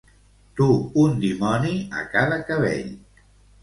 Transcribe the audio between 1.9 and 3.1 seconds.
a cada cabell.